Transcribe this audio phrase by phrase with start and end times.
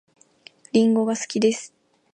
[0.73, 1.75] りんごが好きです